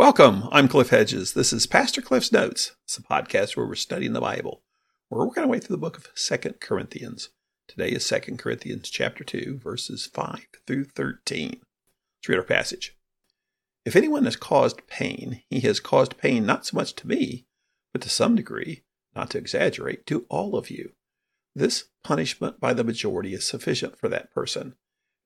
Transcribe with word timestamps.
Welcome. 0.00 0.48
I'm 0.50 0.66
Cliff 0.66 0.88
Hedges. 0.88 1.34
This 1.34 1.52
is 1.52 1.66
Pastor 1.66 2.00
Cliff's 2.00 2.32
Notes. 2.32 2.74
It's 2.86 2.96
a 2.96 3.02
podcast 3.02 3.54
where 3.54 3.66
we're 3.66 3.74
studying 3.74 4.14
the 4.14 4.20
Bible. 4.22 4.62
We're 5.10 5.26
working 5.26 5.42
our 5.42 5.48
way 5.50 5.58
through 5.58 5.76
the 5.76 5.80
book 5.80 5.98
of 5.98 6.08
Second 6.14 6.58
Corinthians. 6.58 7.28
Today 7.68 7.90
is 7.90 8.06
Second 8.06 8.38
Corinthians 8.38 8.88
chapter 8.88 9.24
2, 9.24 9.60
verses 9.62 10.06
5 10.06 10.46
through 10.66 10.84
13. 10.84 11.50
Let's 11.50 12.28
read 12.30 12.38
our 12.38 12.42
passage. 12.42 12.96
If 13.84 13.94
anyone 13.94 14.24
has 14.24 14.36
caused 14.36 14.86
pain, 14.86 15.42
he 15.50 15.60
has 15.60 15.80
caused 15.80 16.16
pain 16.16 16.46
not 16.46 16.64
so 16.64 16.78
much 16.78 16.94
to 16.94 17.06
me, 17.06 17.44
but 17.92 18.00
to 18.00 18.08
some 18.08 18.34
degree, 18.34 18.84
not 19.14 19.28
to 19.32 19.38
exaggerate, 19.38 20.06
to 20.06 20.24
all 20.30 20.56
of 20.56 20.70
you. 20.70 20.92
This 21.54 21.90
punishment 22.02 22.58
by 22.58 22.72
the 22.72 22.84
majority 22.84 23.34
is 23.34 23.44
sufficient 23.44 23.98
for 23.98 24.08
that 24.08 24.32
person. 24.32 24.76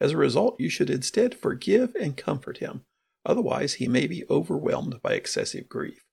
As 0.01 0.11
a 0.11 0.17
result, 0.17 0.59
you 0.59 0.69
should 0.69 0.91
instead 0.91 1.33
forgive 1.37 1.95
and 1.95 2.17
comfort 2.17 2.59
him 2.59 2.85
Otherwise, 3.25 3.75
he 3.75 3.89
may 3.89 4.07
be 4.07 4.25
overwhelmed 4.29 5.01
by 5.03 5.15
excessive 5.15 5.69
grief. 5.69 6.05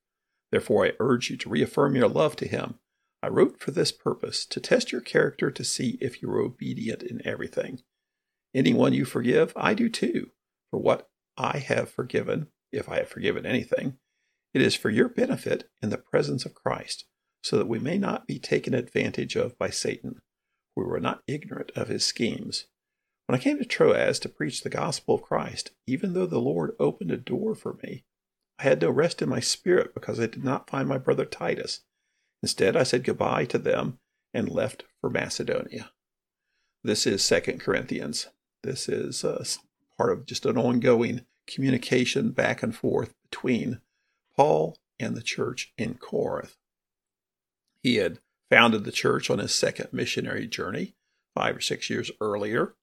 Therefore, 0.52 0.86
I 0.86 0.94
urge 1.00 1.30
you 1.30 1.38
to 1.38 1.50
reaffirm 1.50 1.96
your 1.96 2.08
love 2.08 2.36
to 2.38 2.48
him. 2.48 2.76
I 3.24 3.28
wrote 3.28 3.60
for 3.60 3.72
this 3.72 3.92
purpose, 3.92 4.46
to 4.48 4.60
test 4.60 4.92
your 4.92 5.02
character 5.02 5.52
to 5.52 5.64
see 5.64 5.98
if 6.02 6.22
you 6.22 6.30
are 6.32 6.40
obedient 6.40 7.04
in 7.04 7.26
everything. 7.26 7.82
Anyone 8.54 8.94
you 8.94 9.06
forgive, 9.06 9.54
I 9.56 9.74
do 9.74 9.90
too. 9.90 10.32
For 10.72 10.80
what 10.80 11.10
I 11.38 11.60
have 11.60 11.90
forgiven, 11.90 12.48
if 12.72 12.90
I 12.90 12.98
have 12.98 13.10
forgiven 13.10 13.46
anything, 13.46 13.98
it 14.54 14.62
is 14.62 14.76
for 14.76 14.90
your 14.90 15.08
benefit 15.08 15.70
in 15.82 15.90
the 15.90 15.98
presence 15.98 16.46
of 16.46 16.56
Christ, 16.56 17.06
so 17.44 17.58
that 17.58 17.68
we 17.68 17.80
may 17.80 17.98
not 17.98 18.28
be 18.28 18.40
taken 18.40 18.74
advantage 18.74 19.36
of 19.36 19.58
by 19.58 19.70
Satan. 19.70 20.20
We 20.76 20.84
were 20.84 21.00
not 21.00 21.22
ignorant 21.28 21.72
of 21.76 21.88
his 21.88 22.06
schemes. 22.06 22.66
When 23.32 23.40
I 23.40 23.44
came 23.44 23.60
to 23.60 23.66
Troas 23.66 24.20
to 24.20 24.28
preach 24.28 24.62
the 24.62 24.70
gospel 24.70 25.16
of 25.16 25.22
Christ, 25.22 25.72
even 25.88 26.12
though 26.12 26.26
the 26.26 26.38
Lord 26.38 26.76
opened 26.82 27.12
a 27.12 27.18
door 27.18 27.56
for 27.56 27.78
me, 27.82 28.04
I 28.60 28.64
had 28.64 28.82
no 28.82 28.90
rest 28.90 29.22
in 29.22 29.30
my 29.30 29.40
spirit 29.40 29.94
because 29.94 30.20
I 30.20 30.26
did 30.26 30.44
not 30.44 30.70
find 30.70 30.86
my 30.86 30.98
brother 30.98 31.24
Titus. 31.24 31.80
Instead, 32.44 32.76
I 32.76 32.84
said 32.84 33.06
goodbye 33.06 33.46
to 33.46 33.58
them 33.58 34.00
and 34.34 34.50
left 34.50 34.84
for 35.00 35.10
Macedonia. 35.10 35.92
This 36.84 37.08
is 37.08 37.24
Second 37.24 37.62
Corinthians. 37.62 38.28
This 38.64 38.90
is 38.90 39.24
uh, 39.24 39.46
part 39.98 40.12
of 40.12 40.26
just 40.26 40.46
an 40.46 40.58
ongoing 40.58 41.26
communication 41.48 42.32
back 42.32 42.62
and 42.62 42.76
forth 42.76 43.14
between 43.30 43.80
Paul 44.36 44.78
and 45.00 45.16
the 45.16 45.24
church 45.24 45.72
in 45.78 45.94
Corinth. 45.94 46.58
He 47.82 47.96
had 47.96 48.20
founded 48.50 48.84
the 48.84 48.92
church 48.92 49.30
on 49.30 49.40
his 49.40 49.56
second 49.56 49.94
missionary 49.94 50.48
journey 50.48 50.96
five 51.34 51.56
or 51.56 51.62
six 51.62 51.90
years 51.90 52.12
earlier. 52.20 52.76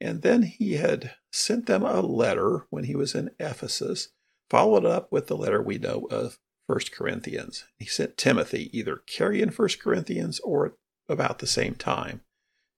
And 0.00 0.22
then 0.22 0.42
he 0.42 0.74
had 0.74 1.14
sent 1.32 1.66
them 1.66 1.82
a 1.82 2.00
letter 2.00 2.66
when 2.70 2.84
he 2.84 2.94
was 2.94 3.14
in 3.14 3.30
Ephesus, 3.40 4.08
followed 4.50 4.84
up 4.84 5.10
with 5.10 5.26
the 5.26 5.36
letter 5.36 5.62
we 5.62 5.78
know 5.78 6.06
of 6.10 6.38
First 6.68 6.92
Corinthians. 6.92 7.64
He 7.78 7.86
sent 7.86 8.16
Timothy 8.16 8.76
either 8.76 9.02
carrying 9.06 9.50
First 9.50 9.80
Corinthians 9.80 10.40
or 10.40 10.74
about 11.08 11.38
the 11.38 11.46
same 11.46 11.74
time. 11.74 12.20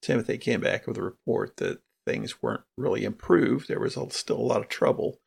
Timothy 0.03 0.39
came 0.39 0.61
back 0.61 0.87
with 0.87 0.97
a 0.97 1.03
report 1.03 1.57
that 1.57 1.81
things 2.07 2.43
weren't 2.43 2.63
really 2.77 3.05
improved. 3.05 3.69
There 3.69 3.81
was 3.81 3.99
still 4.11 4.39
a 4.39 4.41
lot 4.41 4.61
of 4.61 4.69
trouble 4.69 5.19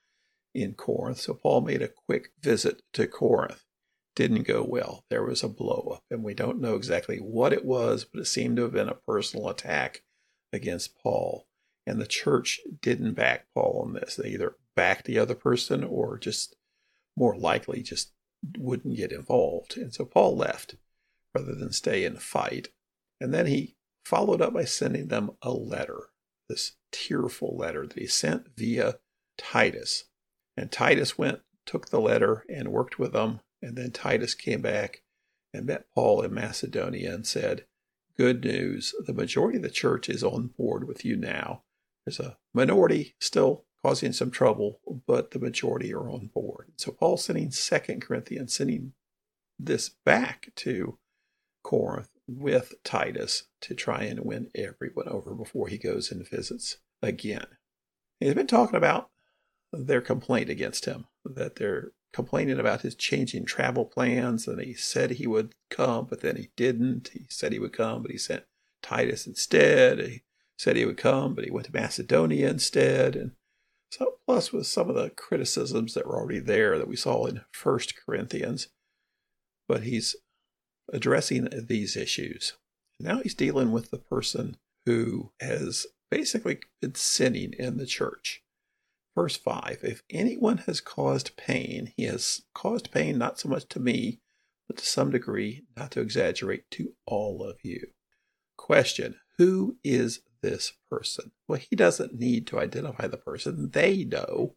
in 0.53 0.73
Corinth. 0.73 1.19
So 1.19 1.33
Paul 1.33 1.61
made 1.61 1.81
a 1.81 1.89
quick 1.89 2.31
visit 2.41 2.81
to 2.93 3.07
Corinth. 3.07 3.63
Didn't 4.15 4.47
go 4.47 4.63
well. 4.63 5.05
There 5.09 5.23
was 5.23 5.43
a 5.43 5.49
blowup, 5.49 6.01
and 6.09 6.23
we 6.23 6.33
don't 6.33 6.59
know 6.59 6.75
exactly 6.75 7.17
what 7.17 7.53
it 7.53 7.65
was, 7.65 8.05
but 8.05 8.21
it 8.21 8.25
seemed 8.25 8.57
to 8.57 8.63
have 8.63 8.73
been 8.73 8.89
a 8.89 8.95
personal 9.07 9.49
attack 9.49 10.03
against 10.53 10.97
Paul. 10.97 11.47
And 11.85 11.99
the 11.99 12.07
church 12.07 12.61
didn't 12.81 13.13
back 13.13 13.47
Paul 13.53 13.83
on 13.85 13.93
this. 13.93 14.15
They 14.15 14.29
either 14.29 14.55
backed 14.75 15.05
the 15.05 15.19
other 15.19 15.35
person 15.35 15.83
or 15.83 16.17
just 16.17 16.55
more 17.17 17.35
likely 17.35 17.81
just 17.81 18.13
wouldn't 18.57 18.97
get 18.97 19.11
involved. 19.11 19.77
And 19.77 19.93
so 19.93 20.05
Paul 20.05 20.35
left 20.35 20.75
rather 21.35 21.55
than 21.55 21.71
stay 21.71 22.05
and 22.05 22.21
fight. 22.21 22.69
And 23.19 23.33
then 23.33 23.47
he 23.47 23.75
followed 24.05 24.41
up 24.41 24.53
by 24.53 24.65
sending 24.65 25.07
them 25.07 25.31
a 25.41 25.51
letter, 25.51 26.09
this 26.49 26.73
tearful 26.91 27.55
letter 27.55 27.85
that 27.87 27.97
he 27.97 28.07
sent 28.07 28.47
via 28.57 28.95
Titus. 29.37 30.05
And 30.57 30.71
Titus 30.71 31.17
went, 31.17 31.41
took 31.65 31.89
the 31.89 32.01
letter, 32.01 32.45
and 32.49 32.69
worked 32.69 32.99
with 32.99 33.13
them. 33.13 33.41
And 33.61 33.77
then 33.77 33.91
Titus 33.91 34.33
came 34.33 34.61
back 34.61 35.03
and 35.53 35.65
met 35.65 35.85
Paul 35.93 36.21
in 36.21 36.33
Macedonia 36.33 37.13
and 37.13 37.25
said, 37.25 37.65
Good 38.17 38.43
news. 38.43 38.93
The 39.05 39.13
majority 39.13 39.57
of 39.57 39.63
the 39.63 39.69
church 39.69 40.09
is 40.09 40.23
on 40.23 40.47
board 40.57 40.87
with 40.87 41.05
you 41.05 41.15
now. 41.15 41.63
A 42.19 42.37
minority 42.53 43.15
still 43.19 43.65
causing 43.83 44.13
some 44.13 44.31
trouble, 44.31 44.79
but 45.07 45.31
the 45.31 45.39
majority 45.39 45.93
are 45.93 46.09
on 46.09 46.29
board. 46.33 46.71
So 46.77 46.91
Paul's 46.91 47.25
sending 47.25 47.51
Second 47.51 48.01
Corinthians, 48.01 48.53
sending 48.53 48.93
this 49.57 49.89
back 49.89 50.51
to 50.57 50.97
Corinth 51.63 52.09
with 52.27 52.73
Titus 52.83 53.43
to 53.61 53.75
try 53.75 54.03
and 54.03 54.21
win 54.21 54.49
everyone 54.55 55.07
over 55.07 55.33
before 55.33 55.67
he 55.67 55.77
goes 55.77 56.11
and 56.11 56.27
visits 56.27 56.77
again. 57.01 57.47
He's 58.19 58.33
been 58.33 58.47
talking 58.47 58.75
about 58.75 59.09
their 59.73 60.01
complaint 60.01 60.49
against 60.49 60.85
him, 60.85 61.05
that 61.25 61.55
they're 61.55 61.91
complaining 62.13 62.59
about 62.59 62.81
his 62.81 62.95
changing 62.95 63.45
travel 63.45 63.85
plans, 63.85 64.47
and 64.47 64.61
he 64.61 64.73
said 64.73 65.11
he 65.11 65.27
would 65.27 65.55
come, 65.69 66.05
but 66.09 66.21
then 66.21 66.35
he 66.35 66.49
didn't. 66.55 67.11
He 67.13 67.25
said 67.29 67.51
he 67.53 67.59
would 67.59 67.73
come, 67.73 68.01
but 68.01 68.11
he 68.11 68.17
sent 68.17 68.43
Titus 68.81 69.25
instead. 69.25 69.99
He 69.99 70.23
said 70.61 70.75
he 70.75 70.85
would 70.85 70.97
come, 70.97 71.33
but 71.33 71.43
he 71.43 71.49
went 71.49 71.65
to 71.65 71.73
Macedonia 71.73 72.47
instead. 72.47 73.15
And 73.15 73.31
so, 73.89 74.17
plus 74.27 74.53
with 74.53 74.67
some 74.67 74.89
of 74.89 74.95
the 74.95 75.09
criticisms 75.09 75.95
that 75.95 76.05
were 76.05 76.15
already 76.15 76.37
there 76.37 76.77
that 76.77 76.87
we 76.87 76.95
saw 76.95 77.25
in 77.25 77.41
First 77.51 77.95
Corinthians, 77.97 78.67
but 79.67 79.81
he's 79.81 80.15
addressing 80.93 81.47
these 81.51 81.97
issues. 81.97 82.53
Now 82.99 83.21
he's 83.21 83.33
dealing 83.33 83.71
with 83.71 83.89
the 83.89 83.97
person 83.97 84.57
who 84.85 85.31
has 85.39 85.87
basically 86.11 86.59
been 86.79 86.93
sinning 86.93 87.53
in 87.57 87.77
the 87.77 87.87
church. 87.87 88.43
Verse 89.15 89.35
5 89.35 89.79
If 89.81 90.03
anyone 90.11 90.59
has 90.67 90.79
caused 90.79 91.37
pain, 91.37 91.91
he 91.97 92.03
has 92.03 92.43
caused 92.53 92.91
pain 92.91 93.17
not 93.17 93.39
so 93.39 93.49
much 93.49 93.67
to 93.69 93.79
me, 93.79 94.19
but 94.67 94.77
to 94.77 94.85
some 94.85 95.09
degree, 95.09 95.63
not 95.75 95.89
to 95.91 96.01
exaggerate, 96.01 96.69
to 96.69 96.93
all 97.07 97.43
of 97.43 97.57
you. 97.63 97.87
Question 98.57 99.15
Who 99.39 99.77
is 99.83 100.21
this 100.41 100.73
person. 100.89 101.31
Well, 101.47 101.59
he 101.59 101.75
doesn't 101.75 102.19
need 102.19 102.47
to 102.47 102.59
identify 102.59 103.07
the 103.07 103.17
person. 103.17 103.71
They 103.71 104.03
know. 104.03 104.55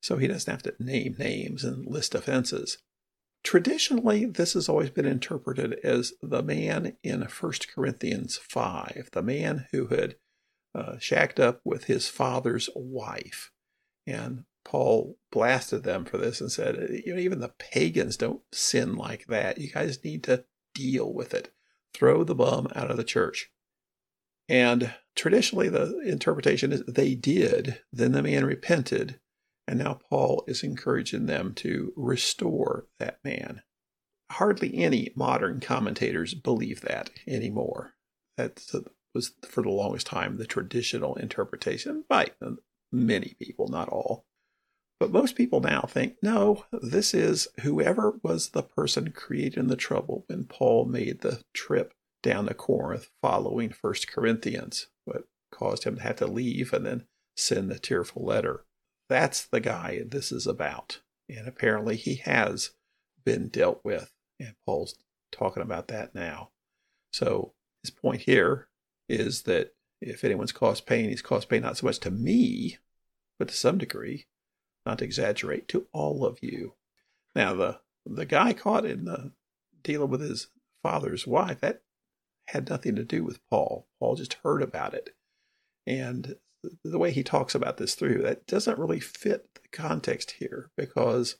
So 0.00 0.18
he 0.18 0.26
doesn't 0.26 0.50
have 0.50 0.62
to 0.62 0.84
name 0.84 1.16
names 1.18 1.64
and 1.64 1.86
list 1.86 2.14
offenses. 2.14 2.78
Traditionally, 3.42 4.24
this 4.24 4.54
has 4.54 4.68
always 4.68 4.90
been 4.90 5.06
interpreted 5.06 5.74
as 5.84 6.14
the 6.22 6.42
man 6.42 6.96
in 7.02 7.22
1 7.22 7.52
Corinthians 7.74 8.36
5, 8.36 9.10
the 9.12 9.22
man 9.22 9.66
who 9.70 9.88
had 9.88 10.16
uh, 10.74 10.98
shacked 10.98 11.38
up 11.38 11.60
with 11.64 11.84
his 11.84 12.08
father's 12.08 12.68
wife. 12.74 13.50
And 14.06 14.44
Paul 14.64 15.18
blasted 15.30 15.84
them 15.84 16.04
for 16.04 16.18
this 16.18 16.40
and 16.40 16.50
said, 16.50 17.02
you 17.04 17.14
know, 17.14 17.20
even 17.20 17.40
the 17.40 17.52
pagans 17.58 18.16
don't 18.16 18.40
sin 18.52 18.96
like 18.96 19.26
that. 19.26 19.58
You 19.58 19.70
guys 19.70 20.02
need 20.02 20.24
to 20.24 20.44
deal 20.74 21.12
with 21.12 21.34
it. 21.34 21.52
Throw 21.92 22.24
the 22.24 22.34
bum 22.34 22.68
out 22.74 22.90
of 22.90 22.96
the 22.96 23.04
church. 23.04 23.50
And 24.48 24.94
traditionally, 25.16 25.68
the 25.68 26.00
interpretation 26.00 26.72
is 26.72 26.82
they 26.86 27.14
did, 27.14 27.80
then 27.92 28.12
the 28.12 28.22
man 28.22 28.44
repented, 28.44 29.20
and 29.66 29.78
now 29.78 30.00
Paul 30.10 30.44
is 30.46 30.62
encouraging 30.62 31.26
them 31.26 31.54
to 31.54 31.92
restore 31.96 32.86
that 32.98 33.18
man. 33.24 33.62
Hardly 34.30 34.76
any 34.76 35.12
modern 35.16 35.60
commentators 35.60 36.34
believe 36.34 36.82
that 36.82 37.10
anymore. 37.26 37.94
That 38.36 38.62
was 39.14 39.32
for 39.46 39.62
the 39.62 39.70
longest 39.70 40.06
time 40.06 40.36
the 40.36 40.46
traditional 40.46 41.14
interpretation 41.14 42.04
by 42.08 42.32
many 42.90 43.36
people, 43.40 43.68
not 43.68 43.88
all. 43.88 44.26
But 45.00 45.12
most 45.12 45.36
people 45.36 45.60
now 45.60 45.82
think, 45.82 46.16
no, 46.22 46.64
this 46.72 47.14
is 47.14 47.48
whoever 47.60 48.18
was 48.22 48.50
the 48.50 48.62
person 48.62 49.12
creating 49.12 49.68
the 49.68 49.76
trouble 49.76 50.24
when 50.28 50.44
Paul 50.44 50.84
made 50.86 51.20
the 51.20 51.42
trip 51.52 51.94
down 52.24 52.46
to 52.46 52.54
Corinth 52.54 53.10
following 53.22 53.70
First 53.70 54.10
Corinthians, 54.10 54.88
what 55.04 55.28
caused 55.52 55.84
him 55.84 55.96
to 55.96 56.02
have 56.02 56.16
to 56.16 56.26
leave 56.26 56.72
and 56.72 56.84
then 56.84 57.06
send 57.36 57.70
the 57.70 57.78
tearful 57.78 58.24
letter. 58.24 58.64
That's 59.08 59.44
the 59.44 59.60
guy 59.60 60.02
this 60.04 60.32
is 60.32 60.46
about. 60.46 61.00
And 61.28 61.46
apparently 61.46 61.96
he 61.96 62.16
has 62.16 62.70
been 63.24 63.48
dealt 63.48 63.84
with. 63.84 64.10
And 64.40 64.54
Paul's 64.64 64.96
talking 65.30 65.62
about 65.62 65.88
that 65.88 66.14
now. 66.14 66.50
So 67.12 67.52
his 67.82 67.90
point 67.90 68.22
here 68.22 68.68
is 69.08 69.42
that 69.42 69.74
if 70.00 70.24
anyone's 70.24 70.52
caused 70.52 70.86
pain, 70.86 71.10
he's 71.10 71.22
caused 71.22 71.48
pain 71.48 71.62
not 71.62 71.76
so 71.76 71.86
much 71.86 72.00
to 72.00 72.10
me, 72.10 72.78
but 73.38 73.48
to 73.48 73.54
some 73.54 73.78
degree, 73.78 74.26
not 74.86 74.98
to 74.98 75.04
exaggerate, 75.04 75.68
to 75.68 75.86
all 75.92 76.24
of 76.24 76.38
you. 76.42 76.74
Now 77.34 77.54
the 77.54 77.80
the 78.06 78.26
guy 78.26 78.52
caught 78.52 78.84
in 78.84 79.04
the 79.04 79.32
dealing 79.82 80.10
with 80.10 80.20
his 80.20 80.48
father's 80.82 81.26
wife, 81.26 81.60
that 81.60 81.82
had 82.48 82.68
nothing 82.68 82.96
to 82.96 83.04
do 83.04 83.24
with 83.24 83.40
Paul. 83.48 83.88
Paul 83.98 84.16
just 84.16 84.34
heard 84.44 84.62
about 84.62 84.94
it. 84.94 85.10
And 85.86 86.36
the 86.82 86.98
way 86.98 87.10
he 87.10 87.22
talks 87.22 87.54
about 87.54 87.76
this 87.76 87.94
through, 87.94 88.22
that 88.22 88.46
doesn't 88.46 88.78
really 88.78 89.00
fit 89.00 89.54
the 89.54 89.68
context 89.72 90.32
here 90.38 90.70
because 90.76 91.36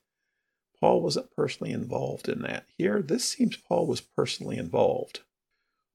Paul 0.81 1.03
wasn't 1.03 1.35
personally 1.35 1.73
involved 1.73 2.29
in 2.29 2.43
that. 2.43 2.67
Here, 2.77 3.01
this 3.01 3.25
seems 3.25 3.57
Paul 3.57 3.87
was 3.87 4.01
personally 4.01 4.59
involved. 4.59 5.21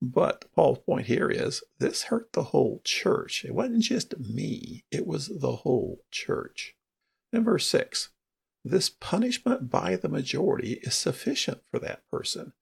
But 0.01 0.45
Paul's 0.55 0.79
point 0.79 1.07
here 1.07 1.29
is 1.29 1.61
this 1.77 2.03
hurt 2.03 2.33
the 2.33 2.45
whole 2.45 2.81
church. 2.83 3.43
It 3.43 3.53
wasn't 3.53 3.83
just 3.83 4.17
me, 4.17 4.85
it 4.91 5.05
was 5.05 5.27
the 5.27 5.57
whole 5.57 6.03
church. 6.09 6.75
In 7.33 7.43
verse 7.43 7.67
6, 7.67 8.09
this 8.63 8.89
punishment 8.89 9.69
by 9.69 9.95
the 9.95 10.09
majority 10.09 10.79
is 10.81 10.95
sufficient 10.95 11.61
for 11.69 11.79
that 11.79 12.01
person. 12.09 12.53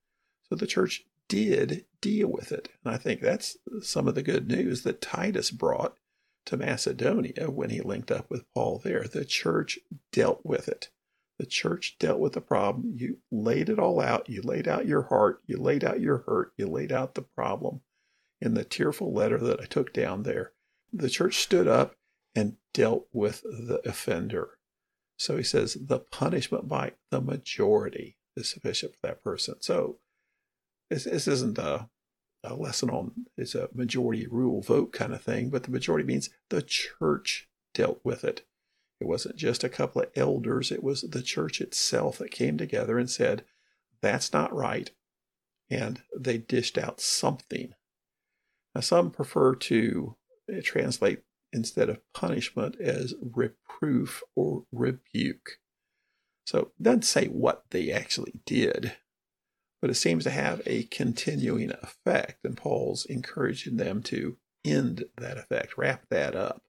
So 0.50 0.56
the 0.56 0.68
church 0.68 1.06
did 1.28 1.86
deal 2.02 2.28
with 2.28 2.52
it. 2.52 2.70
And 2.84 2.94
I 2.94 2.98
think 2.98 3.22
that's 3.22 3.58
some 3.82 4.08
of 4.08 4.16
the 4.16 4.24
good 4.24 4.48
news 4.48 4.84
that 4.84 5.02
Titus 5.02 5.52
brought 5.52 5.96
to 6.46 6.58
Macedonia 6.58 7.50
when 7.50 7.70
he 7.70 7.82
linked 7.82 8.12
up 8.12 8.30
with 8.30 8.46
Paul 8.54 8.80
there. 8.84 9.04
The 9.04 9.26
church 9.26 9.80
dealt 10.12 10.42
with 10.46 10.68
it. 10.68 10.90
The 11.40 11.46
church 11.46 11.98
dealt 12.00 12.20
with 12.20 12.34
the 12.34 12.42
problem. 12.42 12.94
You 12.96 13.18
laid 13.32 13.70
it 13.70 13.80
all 13.80 14.02
out. 14.02 14.30
You 14.30 14.42
laid 14.42 14.68
out 14.68 14.88
your 14.88 15.04
heart. 15.04 15.42
You 15.46 15.58
laid 15.58 15.84
out 15.84 16.00
your 16.00 16.20
hurt. 16.20 16.54
You 16.58 16.68
laid 16.68 16.92
out 16.92 17.16
the 17.16 17.22
problem 17.22 17.82
in 18.42 18.54
the 18.54 18.64
tearful 18.64 19.14
letter 19.14 19.38
that 19.38 19.60
I 19.62 19.66
took 19.66 19.94
down 19.94 20.24
there. 20.24 20.54
The 20.94 21.10
church 21.10 21.38
stood 21.38 21.68
up 21.68 21.96
and 22.34 22.56
dealt 22.74 23.08
with 23.12 23.42
the 23.44 23.82
offender. 23.86 24.58
So 25.18 25.38
he 25.38 25.44
says 25.44 25.78
the 25.80 26.00
punishment 26.00 26.68
by 26.68 26.94
the 27.10 27.20
majority 27.20 28.18
is 28.36 28.50
sufficient 28.50 28.94
for 28.94 29.08
that 29.08 29.24
person. 29.24 29.56
So 29.60 29.98
this, 30.90 31.06
this 31.06 31.28
isn't 31.28 31.58
a, 31.58 31.90
a 32.44 32.54
lesson 32.54 32.90
on 32.90 33.12
it's 33.36 33.56
a 33.56 33.70
majority 33.74 34.28
rule 34.28 34.62
vote 34.62 34.94
kind 34.94 35.14
of 35.14 35.22
thing, 35.22 35.50
but 35.50 35.64
the 35.64 35.72
majority 35.72 36.06
means 36.06 36.30
the 36.50 36.62
church 36.62 37.48
dealt 37.74 38.00
with 38.04 38.24
it. 38.24 38.46
It 39.00 39.08
wasn't 39.08 39.36
just 39.36 39.64
a 39.64 39.70
couple 39.70 40.02
of 40.02 40.10
elders, 40.16 40.72
it 40.72 40.84
was 40.84 41.02
the 41.02 41.22
church 41.22 41.62
itself 41.62 42.18
that 42.18 42.32
came 42.32 42.58
together 42.58 42.98
and 42.98 43.10
said, 43.10 43.44
that's 44.02 44.34
not 44.34 44.54
right. 44.54 44.92
And 45.70 46.02
they 46.18 46.38
dished 46.38 46.78
out 46.78 47.02
something. 47.02 47.74
Now, 48.74 48.82
some 48.82 49.12
prefer 49.12 49.56
to 49.56 50.16
eh, 50.52 50.62
translate 50.62 51.24
instead 51.52 51.90
of 51.90 52.02
punishment 52.14 52.80
as 52.80 53.14
reproof 53.22 54.24
or 54.36 54.64
rebuke. 54.72 55.60
So 56.46 56.60
it 56.60 56.84
doesn't 56.84 57.06
say 57.06 57.28
what 57.28 57.66
they 57.72 57.92
actually 57.92 58.40
did, 58.46 58.94
but 59.82 59.90
it 59.90 59.96
seems 59.96 60.24
to 60.24 60.30
have 60.30 60.62
a 60.66 60.84
continuing 60.84 61.72
effect. 61.72 62.44
And 62.44 62.58
Paul's 62.58 63.06
encouraging 63.06 63.78
them 63.78 64.02
to 64.04 64.38
end 64.66 65.06
that 65.18 65.38
effect, 65.38 65.78
wrap 65.78 66.04
that 66.10 66.36
up. 66.36 66.64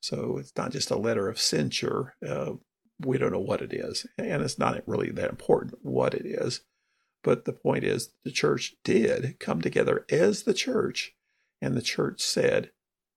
So 0.00 0.38
it's 0.38 0.52
not 0.56 0.70
just 0.70 0.90
a 0.90 0.96
letter 0.96 1.28
of 1.28 1.40
censure. 1.40 2.14
Uh, 2.26 2.54
we 3.00 3.18
don't 3.18 3.32
know 3.32 3.40
what 3.40 3.62
it 3.62 3.72
is. 3.72 4.06
And 4.18 4.42
it's 4.42 4.58
not 4.58 4.82
really 4.86 5.10
that 5.10 5.30
important 5.30 5.74
what 5.82 6.14
it 6.14 6.26
is. 6.26 6.60
But 7.24 7.44
the 7.44 7.52
point 7.52 7.82
is, 7.82 8.10
the 8.24 8.30
church 8.30 8.76
did 8.84 9.40
come 9.40 9.60
together 9.60 10.06
as 10.10 10.44
the 10.44 10.54
church, 10.54 11.12
and 11.60 11.76
the 11.76 11.82
church 11.82 12.20
said, 12.20 12.70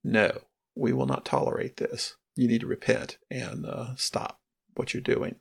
no, 0.04 0.42
we 0.76 0.94
will 0.94 1.06
not 1.06 1.26
tolerate 1.26 1.78
this. 1.78 2.16
You 2.36 2.48
need 2.48 2.62
to 2.62 2.68
repent 2.68 3.20
and 3.30 3.68
uh, 3.68 3.96
stop 3.98 4.40
what 4.74 4.94
you're 4.94 5.02
doing. 5.02 5.36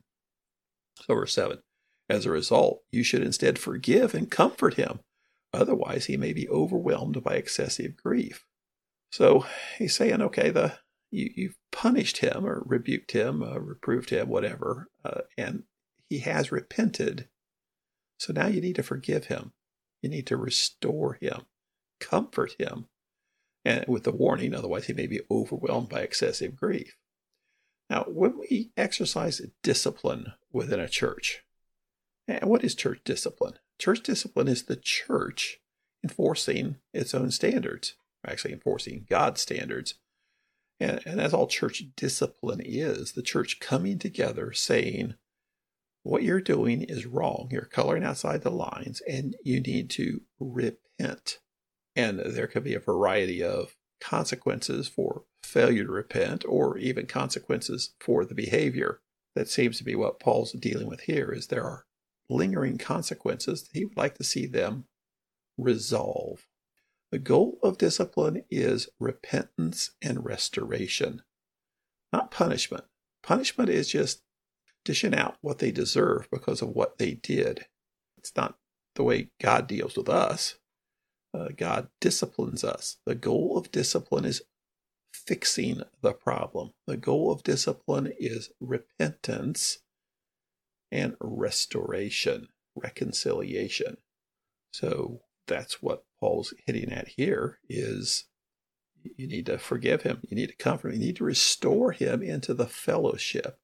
So, 1.06 1.14
verse 1.14 1.32
7 1.32 1.60
As 2.08 2.24
a 2.24 2.30
result, 2.30 2.82
you 2.90 3.02
should 3.02 3.22
instead 3.22 3.58
forgive 3.58 4.14
and 4.14 4.30
comfort 4.30 4.74
him. 4.74 5.00
Otherwise, 5.52 6.06
he 6.06 6.16
may 6.16 6.32
be 6.32 6.48
overwhelmed 6.48 7.22
by 7.22 7.34
excessive 7.34 7.96
grief. 7.96 8.46
So 9.10 9.46
he's 9.78 9.96
saying, 9.96 10.20
okay, 10.22 10.50
the 10.50 10.78
you, 11.10 11.30
you've 11.34 11.56
punished 11.72 12.18
him 12.18 12.44
or 12.44 12.62
rebuked 12.66 13.12
him, 13.12 13.42
uh, 13.42 13.58
reproved 13.58 14.10
him, 14.10 14.28
whatever, 14.28 14.88
uh, 15.04 15.22
and 15.36 15.64
he 16.08 16.18
has 16.18 16.52
repented. 16.52 17.28
So 18.18 18.32
now 18.32 18.46
you 18.46 18.60
need 18.60 18.76
to 18.76 18.82
forgive 18.82 19.26
him. 19.26 19.52
You 20.02 20.10
need 20.10 20.26
to 20.26 20.36
restore 20.36 21.18
him, 21.20 21.42
comfort 22.00 22.56
him, 22.58 22.86
and 23.64 23.84
with 23.88 24.04
the 24.04 24.12
warning, 24.12 24.54
otherwise 24.54 24.86
he 24.86 24.92
may 24.92 25.06
be 25.06 25.20
overwhelmed 25.30 25.88
by 25.88 26.00
excessive 26.00 26.56
grief. 26.56 26.96
Now, 27.90 28.04
when 28.06 28.38
we 28.38 28.70
exercise 28.76 29.40
discipline 29.62 30.34
within 30.52 30.78
a 30.78 30.88
church, 30.88 31.42
what 32.42 32.64
is 32.64 32.74
church 32.74 33.00
discipline? 33.04 33.54
Church 33.78 34.02
discipline 34.02 34.48
is 34.48 34.64
the 34.64 34.76
church 34.76 35.60
enforcing 36.02 36.76
its 36.92 37.14
own 37.14 37.30
standards, 37.30 37.94
actually 38.26 38.52
enforcing 38.52 39.06
God's 39.08 39.40
standards 39.40 39.94
and, 40.80 41.00
and 41.04 41.18
that's 41.18 41.34
all 41.34 41.46
church 41.46 41.84
discipline 41.96 42.60
is 42.64 43.12
the 43.12 43.22
church 43.22 43.60
coming 43.60 43.98
together 43.98 44.52
saying, 44.52 45.14
what 46.04 46.22
you're 46.22 46.40
doing 46.40 46.82
is 46.82 47.06
wrong. 47.06 47.48
You're 47.50 47.62
coloring 47.62 48.04
outside 48.04 48.42
the 48.42 48.50
lines 48.50 49.02
and 49.08 49.36
you 49.42 49.60
need 49.60 49.90
to 49.90 50.22
repent. 50.38 51.40
And 51.96 52.20
there 52.20 52.46
could 52.46 52.64
be 52.64 52.74
a 52.74 52.80
variety 52.80 53.42
of 53.42 53.76
consequences 54.00 54.86
for 54.86 55.24
failure 55.42 55.84
to 55.84 55.90
repent 55.90 56.44
or 56.46 56.78
even 56.78 57.06
consequences 57.06 57.94
for 57.98 58.24
the 58.24 58.34
behavior. 58.34 59.00
That 59.34 59.48
seems 59.48 59.78
to 59.78 59.84
be 59.84 59.94
what 59.94 60.20
Paul's 60.20 60.52
dealing 60.52 60.86
with 60.86 61.02
here 61.02 61.30
is 61.32 61.48
there 61.48 61.64
are 61.64 61.84
lingering 62.28 62.78
consequences. 62.78 63.68
He 63.72 63.84
would 63.84 63.96
like 63.96 64.16
to 64.18 64.24
see 64.24 64.46
them 64.46 64.84
resolve. 65.56 66.46
The 67.10 67.18
goal 67.18 67.58
of 67.62 67.78
discipline 67.78 68.44
is 68.50 68.88
repentance 69.00 69.92
and 70.02 70.24
restoration, 70.24 71.22
not 72.12 72.30
punishment. 72.30 72.84
Punishment 73.22 73.70
is 73.70 73.88
just 73.88 74.22
dishing 74.84 75.14
out 75.14 75.36
what 75.40 75.58
they 75.58 75.70
deserve 75.70 76.28
because 76.30 76.62
of 76.62 76.68
what 76.70 76.98
they 76.98 77.14
did. 77.14 77.66
It's 78.18 78.32
not 78.36 78.56
the 78.94 79.04
way 79.04 79.30
God 79.40 79.66
deals 79.66 79.96
with 79.96 80.08
us. 80.08 80.56
Uh, 81.34 81.48
God 81.56 81.88
disciplines 82.00 82.64
us. 82.64 82.96
The 83.06 83.14
goal 83.14 83.56
of 83.56 83.70
discipline 83.70 84.24
is 84.24 84.42
fixing 85.12 85.82
the 86.02 86.12
problem. 86.12 86.72
The 86.86 86.96
goal 86.96 87.30
of 87.30 87.42
discipline 87.42 88.12
is 88.18 88.50
repentance 88.60 89.78
and 90.90 91.14
restoration, 91.20 92.48
reconciliation. 92.74 93.98
So 94.72 95.22
that's 95.46 95.82
what 95.82 96.04
Paul's 96.20 96.54
hitting 96.66 96.92
at 96.92 97.08
here 97.08 97.58
is 97.68 98.24
you 99.02 99.26
need 99.26 99.46
to 99.46 99.58
forgive 99.58 100.02
him. 100.02 100.20
You 100.28 100.36
need 100.36 100.48
to 100.48 100.56
comfort 100.56 100.88
him. 100.88 101.00
You 101.00 101.06
need 101.06 101.16
to 101.16 101.24
restore 101.24 101.92
him 101.92 102.22
into 102.22 102.54
the 102.54 102.66
fellowship. 102.66 103.58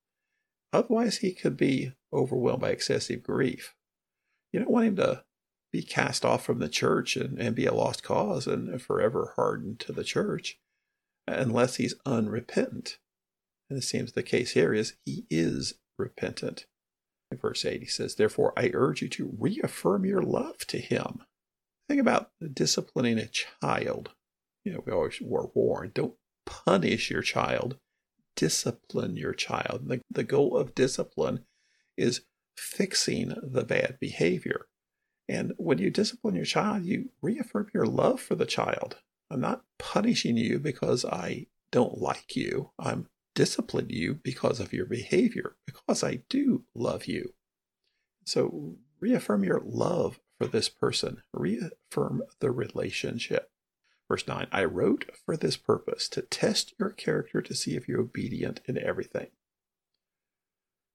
Otherwise, 0.72 1.18
he 1.18 1.32
could 1.32 1.56
be 1.56 1.92
overwhelmed 2.12 2.62
by 2.62 2.70
excessive 2.70 3.22
grief. 3.22 3.74
You 4.52 4.60
don't 4.60 4.70
want 4.70 4.86
him 4.86 4.96
to 4.96 5.24
be 5.72 5.82
cast 5.82 6.24
off 6.24 6.44
from 6.44 6.60
the 6.60 6.68
church 6.68 7.16
and, 7.16 7.38
and 7.38 7.54
be 7.54 7.66
a 7.66 7.74
lost 7.74 8.02
cause 8.02 8.46
and 8.46 8.80
forever 8.80 9.32
hardened 9.36 9.80
to 9.80 9.92
the 9.92 10.04
church 10.04 10.58
unless 11.26 11.76
he's 11.76 11.94
unrepentant. 12.06 12.98
And 13.68 13.78
it 13.78 13.82
seems 13.82 14.12
the 14.12 14.22
case 14.22 14.52
here 14.52 14.72
is 14.72 14.94
he 15.04 15.26
is 15.30 15.74
repentant. 15.98 16.66
Verse 17.32 17.64
8, 17.64 17.80
he 17.80 17.86
says, 17.86 18.14
Therefore, 18.14 18.52
I 18.56 18.70
urge 18.72 19.02
you 19.02 19.08
to 19.08 19.34
reaffirm 19.38 20.04
your 20.04 20.22
love 20.22 20.58
to 20.68 20.78
him. 20.78 21.22
Think 21.88 22.00
about 22.00 22.30
disciplining 22.52 23.18
a 23.18 23.26
child. 23.26 24.10
You 24.64 24.72
know, 24.72 24.82
we 24.86 24.92
always 24.92 25.20
were 25.20 25.50
warned 25.54 25.94
don't 25.94 26.14
punish 26.46 27.10
your 27.10 27.22
child, 27.22 27.78
discipline 28.36 29.16
your 29.16 29.34
child. 29.34 29.88
The, 29.88 30.00
the 30.10 30.24
goal 30.24 30.56
of 30.56 30.74
discipline 30.74 31.44
is 31.96 32.22
fixing 32.56 33.34
the 33.42 33.64
bad 33.64 33.98
behavior. 34.00 34.66
And 35.28 35.52
when 35.56 35.78
you 35.78 35.90
discipline 35.90 36.34
your 36.34 36.44
child, 36.44 36.84
you 36.84 37.10
reaffirm 37.22 37.70
your 37.72 37.86
love 37.86 38.20
for 38.20 38.34
the 38.34 38.46
child. 38.46 38.98
I'm 39.30 39.40
not 39.40 39.64
punishing 39.78 40.36
you 40.36 40.58
because 40.58 41.04
I 41.04 41.46
don't 41.72 41.98
like 41.98 42.36
you. 42.36 42.70
I'm 42.78 43.08
disciplining 43.34 43.90
you 43.90 44.14
because 44.14 44.60
of 44.60 44.72
your 44.72 44.86
behavior, 44.86 45.56
because 45.66 46.02
I 46.02 46.22
do 46.28 46.64
love 46.74 47.06
you. 47.06 47.34
So 48.24 48.76
reaffirm 49.00 49.44
your 49.44 49.62
love 49.64 50.20
for 50.38 50.46
this 50.46 50.68
person, 50.68 51.22
reaffirm 51.32 52.22
the 52.40 52.50
relationship. 52.50 53.50
Verse 54.08 54.26
9 54.26 54.46
I 54.52 54.64
wrote 54.64 55.10
for 55.24 55.36
this 55.36 55.56
purpose, 55.56 56.08
to 56.10 56.22
test 56.22 56.74
your 56.78 56.90
character 56.90 57.40
to 57.40 57.54
see 57.54 57.76
if 57.76 57.88
you're 57.88 58.00
obedient 58.00 58.60
in 58.66 58.78
everything. 58.78 59.28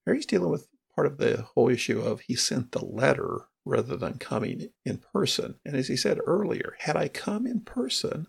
Here 0.05 0.15
he's 0.15 0.25
dealing 0.25 0.49
with 0.49 0.67
part 0.95 1.07
of 1.07 1.17
the 1.17 1.43
whole 1.53 1.69
issue 1.69 2.01
of 2.01 2.21
he 2.21 2.35
sent 2.35 2.71
the 2.71 2.83
letter 2.83 3.45
rather 3.65 3.95
than 3.95 4.17
coming 4.17 4.69
in 4.83 4.97
person. 5.13 5.55
And 5.65 5.75
as 5.75 5.87
he 5.87 5.95
said 5.95 6.19
earlier, 6.25 6.75
had 6.79 6.97
I 6.97 7.07
come 7.07 7.45
in 7.45 7.61
person, 7.61 8.27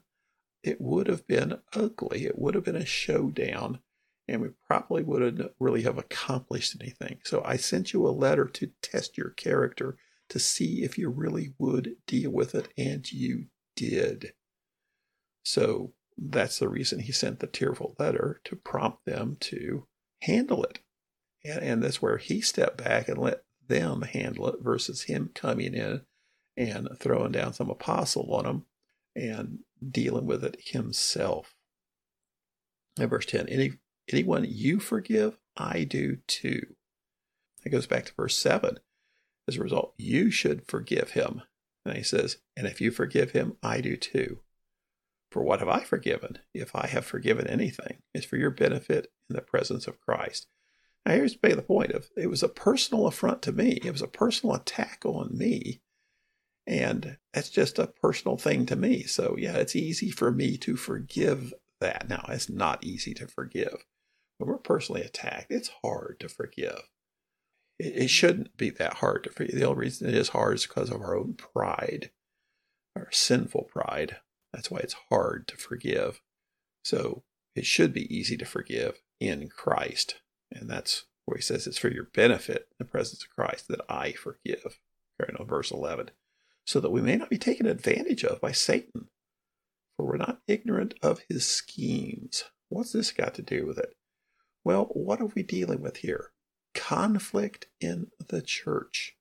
it 0.62 0.81
would 0.81 1.07
have 1.07 1.26
been 1.26 1.59
ugly. 1.75 2.26
It 2.26 2.38
would 2.38 2.55
have 2.55 2.64
been 2.64 2.76
a 2.76 2.85
showdown, 2.85 3.81
and 4.30 4.40
we 4.40 4.49
probably 4.64 5.02
wouldn't 5.02 5.50
really 5.58 5.82
have 5.82 5.99
accomplished 5.99 6.76
anything. 6.80 7.18
So 7.25 7.42
I 7.44 7.56
sent 7.56 7.92
you 7.92 8.06
a 8.06 8.10
letter 8.10 8.46
to 8.46 8.70
test 8.80 9.18
your 9.18 9.30
character 9.30 9.96
to 10.28 10.38
see 10.38 10.84
if 10.84 10.96
you 10.96 11.10
really 11.10 11.52
would 11.58 11.96
deal 12.06 12.30
with 12.30 12.54
it, 12.54 12.68
and 12.78 13.10
you 13.10 13.46
did. 13.75 14.32
So 15.42 15.94
that's 16.16 16.60
the 16.60 16.68
reason 16.68 17.00
he 17.00 17.10
sent 17.10 17.40
the 17.40 17.49
tearful 17.49 17.96
letter 17.99 18.40
to 18.44 18.54
prompt 18.54 19.04
them 19.04 19.37
to 19.40 19.87
handle 20.22 20.62
it. 20.62 20.78
And, 21.44 21.62
and 21.62 21.82
that's 21.82 22.00
where 22.00 22.18
he 22.18 22.40
stepped 22.40 22.78
back 22.78 23.08
and 23.08 23.18
let 23.18 23.42
them 23.66 24.02
handle 24.02 24.46
it 24.46 24.62
versus 24.62 25.02
him 25.02 25.30
coming 25.34 25.75
in 25.75 26.02
and 26.56 26.88
throwing 27.00 27.32
down 27.32 27.52
some 27.52 27.70
apostle 27.70 28.32
on 28.32 28.44
them 28.44 28.66
and 29.16 29.58
dealing 29.90 30.26
with 30.26 30.44
it 30.44 30.56
himself. 30.64 31.56
In 32.96 33.08
verse 33.08 33.26
10, 33.26 33.49
Any, 33.49 33.72
anyone 34.12 34.47
you 34.49 34.81
forgive, 34.81 35.38
I 35.57 35.85
do 35.85 36.19
too. 36.26 36.75
That 37.62 37.71
goes 37.71 37.87
back 37.87 38.07
to 38.07 38.14
verse 38.14 38.37
7. 38.37 38.79
As 39.49 39.57
a 39.57 39.62
result, 39.62 39.95
you 39.99 40.31
should 40.31 40.67
forgive 40.67 41.11
him. 41.11 41.43
And 41.85 41.97
he 41.97 42.02
says, 42.02 42.38
And 42.57 42.67
if 42.67 42.81
you 42.81 42.90
forgive 42.90 43.33
him, 43.33 43.57
I 43.62 43.81
do 43.81 43.97
too. 43.97 44.40
For 45.31 45.43
what 45.43 45.61
have 45.61 45.69
I 45.69 45.81
forgiven? 45.81 46.38
If 46.55 46.75
I 46.75 46.87
have 46.88 47.05
forgiven 47.05 47.47
anything, 47.47 47.99
it's 48.14 48.26
for 48.26 48.37
your 48.37 48.50
benefit 48.50 49.12
in 49.29 49.37
the 49.37 49.43
presence 49.43 49.87
of 49.87 50.00
Christ. 50.00 50.49
Now, 51.07 51.14
here's 51.14 51.37
the 51.37 51.64
point 51.67 51.93
of 51.93 52.09
it 52.17 52.29
was 52.29 52.43
a 52.43 52.49
personal 52.49 53.07
affront 53.07 53.43
to 53.43 53.52
me. 53.52 53.81
It 53.85 53.93
was 53.93 54.02
a 54.02 54.09
personal 54.09 54.55
attack 54.55 55.02
on 55.05 55.37
me. 55.37 55.81
And 56.67 57.17
that's 57.33 57.49
just 57.49 57.79
a 57.79 57.87
personal 57.87 58.37
thing 58.37 58.67
to 58.67 58.76
me. 58.76 59.05
So, 59.05 59.37
yeah, 59.38 59.57
it's 59.57 59.75
easy 59.75 60.11
for 60.11 60.31
me 60.31 60.57
to 60.59 60.76
forgive 60.76 61.55
that. 61.81 62.09
Now, 62.09 62.26
it's 62.29 62.50
not 62.50 62.85
easy 62.85 63.14
to 63.14 63.26
forgive. 63.26 63.85
When 64.40 64.49
we're 64.49 64.56
personally 64.56 65.02
attacked, 65.02 65.50
it's 65.50 65.70
hard 65.85 66.16
to 66.20 66.28
forgive. 66.30 66.88
It, 67.78 68.04
it 68.04 68.09
shouldn't 68.09 68.56
be 68.56 68.70
that 68.70 68.94
hard 68.94 69.25
to 69.25 69.30
forgive. 69.30 69.54
The 69.54 69.66
only 69.66 69.80
reason 69.80 70.09
it 70.09 70.14
is 70.14 70.30
hard 70.30 70.54
is 70.54 70.66
because 70.66 70.88
of 70.88 71.02
our 71.02 71.14
own 71.14 71.35
pride, 71.35 72.11
our 72.97 73.09
sinful 73.12 73.64
pride. 73.64 74.16
That's 74.54 74.70
why 74.70 74.78
it's 74.78 74.97
hard 75.11 75.47
to 75.49 75.59
forgive. 75.59 76.23
So 76.82 77.23
it 77.54 77.66
should 77.66 77.92
be 77.92 78.12
easy 78.14 78.38
to 78.38 78.47
forgive 78.47 79.02
in 79.20 79.50
Christ. 79.50 80.23
And 80.50 80.70
that's 80.70 81.04
where 81.26 81.37
he 81.37 81.42
says 81.42 81.66
it's 81.66 81.76
for 81.76 81.90
your 81.90 82.09
benefit 82.14 82.68
the 82.78 82.87
presence 82.87 83.23
of 83.23 83.28
Christ 83.28 83.68
that 83.68 83.82
I 83.90 84.12
forgive. 84.12 84.80
Carrying 85.20 85.37
on 85.38 85.47
verse 85.47 85.70
11. 85.70 86.12
So 86.64 86.80
that 86.80 86.90
we 86.90 87.02
may 87.02 87.16
not 87.16 87.28
be 87.28 87.37
taken 87.37 87.66
advantage 87.66 88.25
of 88.25 88.40
by 88.40 88.52
Satan. 88.52 89.09
For 89.99 90.06
we're 90.06 90.16
not 90.16 90.40
ignorant 90.49 90.94
of 91.02 91.25
his 91.28 91.47
schemes. 91.47 92.44
What's 92.70 92.92
this 92.92 93.12
got 93.12 93.35
to 93.35 93.42
do 93.42 93.66
with 93.66 93.76
it? 93.76 93.94
Well, 94.64 94.85
what 94.93 95.21
are 95.21 95.31
we 95.35 95.43
dealing 95.43 95.81
with 95.81 95.99
here? 95.99 96.33
Conflict 96.75 97.67
in 97.81 98.09
the 98.29 98.43
church. 98.43 99.17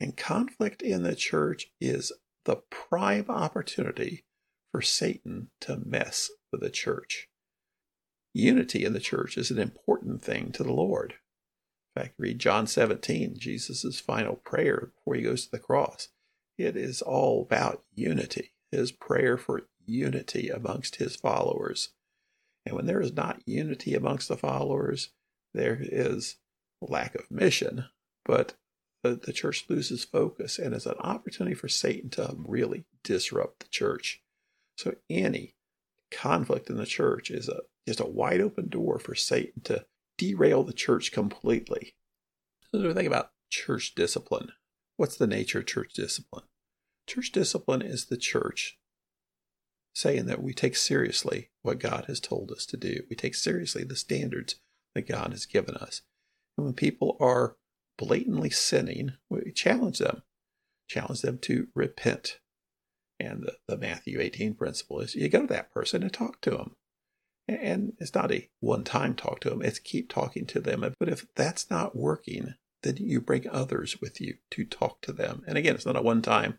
And 0.00 0.16
conflict 0.16 0.82
in 0.82 1.02
the 1.02 1.14
church 1.14 1.68
is 1.80 2.12
the 2.44 2.56
prime 2.70 3.26
opportunity 3.28 4.24
for 4.72 4.82
Satan 4.82 5.50
to 5.60 5.80
mess 5.84 6.30
with 6.50 6.60
the 6.60 6.70
church. 6.70 7.28
Unity 8.34 8.84
in 8.84 8.94
the 8.94 9.00
church 9.00 9.36
is 9.36 9.50
an 9.50 9.58
important 9.58 10.22
thing 10.22 10.50
to 10.52 10.62
the 10.62 10.72
Lord. 10.72 11.14
In 11.94 12.02
fact, 12.02 12.14
read 12.18 12.38
John 12.38 12.66
17, 12.66 13.36
Jesus' 13.38 14.00
final 14.00 14.36
prayer 14.36 14.92
before 14.94 15.14
he 15.14 15.22
goes 15.22 15.44
to 15.44 15.50
the 15.50 15.58
cross. 15.58 16.08
It 16.56 16.76
is 16.76 17.02
all 17.02 17.42
about 17.42 17.84
unity, 17.94 18.52
his 18.70 18.92
prayer 18.92 19.36
for 19.36 19.68
unity 19.84 20.48
amongst 20.48 20.96
his 20.96 21.16
followers. 21.16 21.90
And 22.64 22.76
when 22.76 22.86
there 22.86 23.00
is 23.00 23.12
not 23.12 23.42
unity 23.46 23.94
amongst 23.94 24.28
the 24.28 24.36
followers, 24.36 25.10
there 25.54 25.78
is 25.80 26.36
lack 26.80 27.14
of 27.14 27.30
mission, 27.30 27.86
but 28.24 28.54
the, 29.02 29.16
the 29.16 29.32
church 29.32 29.64
loses 29.68 30.04
focus 30.04 30.58
and 30.58 30.74
is 30.74 30.86
an 30.86 30.94
opportunity 31.00 31.54
for 31.54 31.68
Satan 31.68 32.10
to 32.10 32.34
really 32.36 32.84
disrupt 33.02 33.60
the 33.60 33.68
church. 33.68 34.22
So 34.76 34.94
any 35.10 35.54
conflict 36.10 36.70
in 36.70 36.76
the 36.76 36.86
church 36.86 37.30
is 37.30 37.48
a 37.48 37.60
just 37.86 38.00
a 38.00 38.06
wide 38.06 38.40
open 38.40 38.68
door 38.68 38.98
for 38.98 39.14
Satan 39.14 39.60
to 39.64 39.84
derail 40.16 40.62
the 40.62 40.72
church 40.72 41.10
completely. 41.10 41.94
So 42.70 42.80
we 42.80 42.94
think 42.94 43.08
about 43.08 43.32
church 43.50 43.94
discipline. 43.94 44.52
What's 44.96 45.16
the 45.16 45.26
nature 45.26 45.58
of 45.58 45.66
church 45.66 45.92
discipline? 45.94 46.44
Church 47.08 47.32
discipline 47.32 47.82
is 47.82 48.04
the 48.04 48.16
church 48.16 48.78
saying 49.94 50.26
that 50.26 50.42
we 50.42 50.54
take 50.54 50.76
seriously 50.76 51.50
what 51.62 51.78
God 51.78 52.06
has 52.06 52.20
told 52.20 52.50
us 52.50 52.64
to 52.66 52.76
do. 52.76 53.02
We 53.10 53.16
take 53.16 53.34
seriously 53.34 53.84
the 53.84 53.96
standards 53.96 54.56
that 54.94 55.06
God 55.06 55.32
has 55.32 55.46
given 55.46 55.76
us. 55.76 56.02
And 56.56 56.66
when 56.66 56.74
people 56.74 57.16
are 57.20 57.56
blatantly 57.98 58.50
sinning, 58.50 59.12
we 59.28 59.52
challenge 59.52 59.98
them, 59.98 60.22
challenge 60.88 61.22
them 61.22 61.38
to 61.38 61.68
repent. 61.74 62.40
And 63.20 63.42
the, 63.42 63.54
the 63.68 63.76
Matthew 63.76 64.20
18 64.20 64.54
principle 64.54 65.00
is 65.00 65.14
you 65.14 65.28
go 65.28 65.42
to 65.42 65.46
that 65.48 65.72
person 65.72 66.02
and 66.02 66.12
talk 66.12 66.40
to 66.42 66.50
them. 66.50 66.76
And 67.48 67.94
it's 67.98 68.14
not 68.14 68.32
a 68.32 68.48
one 68.60 68.84
time 68.84 69.14
talk 69.14 69.40
to 69.40 69.50
them, 69.50 69.62
it's 69.62 69.78
keep 69.78 70.08
talking 70.08 70.46
to 70.46 70.60
them. 70.60 70.84
But 70.98 71.08
if 71.08 71.26
that's 71.34 71.70
not 71.70 71.96
working, 71.96 72.54
then 72.82 72.96
you 72.98 73.20
bring 73.20 73.48
others 73.48 74.00
with 74.00 74.20
you 74.20 74.36
to 74.50 74.64
talk 74.64 75.00
to 75.02 75.12
them. 75.12 75.42
And 75.46 75.58
again, 75.58 75.74
it's 75.74 75.86
not 75.86 75.96
a 75.96 76.02
one 76.02 76.22
time, 76.22 76.58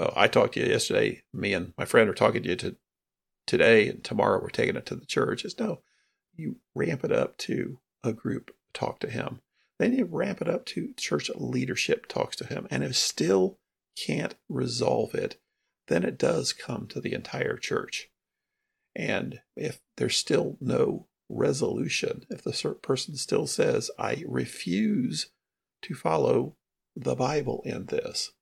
well, 0.00 0.14
I 0.16 0.28
talked 0.28 0.54
to 0.54 0.60
you 0.60 0.66
yesterday, 0.66 1.20
me 1.30 1.52
and 1.52 1.74
my 1.76 1.84
friend 1.84 2.08
are 2.08 2.14
talking 2.14 2.42
to 2.42 2.48
you 2.48 2.56
to, 2.56 2.76
today, 3.46 3.86
and 3.86 4.02
tomorrow 4.02 4.40
we're 4.40 4.48
taking 4.48 4.76
it 4.76 4.86
to 4.86 4.96
the 4.96 5.04
church. 5.04 5.44
It's 5.44 5.58
no, 5.58 5.82
you 6.34 6.56
ramp 6.74 7.04
it 7.04 7.12
up 7.12 7.36
to 7.38 7.80
a 8.02 8.14
group 8.14 8.50
talk 8.72 8.98
to 9.00 9.10
him. 9.10 9.40
Then 9.78 9.92
you 9.92 10.06
ramp 10.06 10.40
it 10.40 10.48
up 10.48 10.64
to 10.66 10.94
church 10.96 11.30
leadership 11.34 12.06
talks 12.06 12.34
to 12.36 12.46
him. 12.46 12.66
And 12.70 12.82
if 12.82 12.96
still 12.96 13.58
can't 13.94 14.36
resolve 14.48 15.14
it, 15.14 15.38
then 15.88 16.02
it 16.02 16.16
does 16.16 16.54
come 16.54 16.86
to 16.86 17.00
the 17.02 17.12
entire 17.12 17.58
church. 17.58 18.08
And 18.96 19.40
if 19.54 19.82
there's 19.98 20.16
still 20.16 20.56
no 20.62 21.08
resolution, 21.28 22.24
if 22.30 22.42
the 22.42 22.74
person 22.80 23.16
still 23.16 23.46
says, 23.46 23.90
I 23.98 24.24
refuse 24.26 25.28
to 25.82 25.94
follow 25.94 26.56
the 26.96 27.14
Bible 27.14 27.60
in 27.66 27.84
this, 27.86 28.32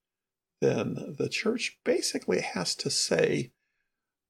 then 0.60 1.14
the 1.18 1.28
church 1.28 1.78
basically 1.84 2.40
has 2.40 2.74
to 2.76 2.90
say, 2.90 3.52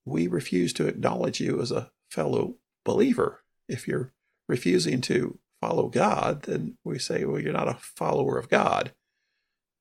We 0.04 0.26
refuse 0.26 0.72
to 0.74 0.86
acknowledge 0.86 1.40
you 1.40 1.60
as 1.60 1.70
a 1.72 1.90
fellow 2.10 2.56
believer. 2.84 3.42
If 3.68 3.86
you're 3.86 4.12
refusing 4.48 5.00
to 5.02 5.38
follow 5.60 5.88
God, 5.88 6.42
then 6.42 6.78
we 6.84 6.98
say, 6.98 7.24
well, 7.24 7.40
you're 7.40 7.52
not 7.52 7.68
a 7.68 7.74
follower 7.74 8.38
of 8.38 8.48
God. 8.48 8.92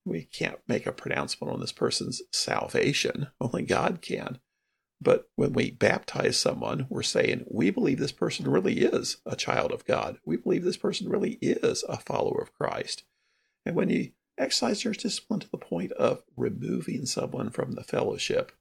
We 0.05 0.23
can't 0.23 0.59
make 0.67 0.85
a 0.85 0.91
pronouncement 0.91 1.53
on 1.53 1.59
this 1.59 1.71
person's 1.71 2.21
salvation. 2.31 3.27
Only 3.41 3.63
God 3.63 4.01
can. 4.01 4.39
But 4.99 5.29
when 5.35 5.53
we 5.53 5.69
baptize 5.69 6.39
someone, 6.39 6.87
we're 6.89 7.03
saying, 7.03 7.45
we 7.51 7.69
believe 7.69 7.99
this 7.99 8.11
person 8.11 8.49
really 8.49 8.79
is 8.79 9.17
a 9.25 9.35
child 9.35 9.71
of 9.71 9.85
God. 9.85 10.17
We 10.25 10.37
believe 10.37 10.63
this 10.63 10.77
person 10.77 11.07
really 11.07 11.37
is 11.41 11.83
a 11.87 11.97
follower 11.97 12.41
of 12.41 12.53
Christ. 12.53 13.03
And 13.63 13.75
when 13.75 13.89
you 13.89 14.11
exercise 14.37 14.83
your 14.83 14.93
discipline 14.93 15.39
to 15.41 15.49
the 15.49 15.57
point 15.57 15.91
of 15.93 16.23
removing 16.35 17.05
someone 17.05 17.49
from 17.49 17.73
the 17.73 17.83
fellowship, 17.83 18.51